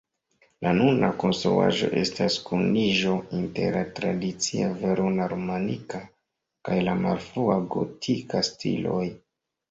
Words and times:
La 0.65 0.69
nuna 0.77 1.07
konstruaĵo 1.23 1.89
estas 2.03 2.37
kuniĝo 2.45 3.11
inter 3.39 3.77
la 3.79 3.83
tradicia 3.99 4.69
verona-romanika 4.79 6.01
kaj 6.71 6.79
la 6.87 6.95
malfrua 7.03 7.59
gotika 7.77 8.43
stiloj. 8.49 9.05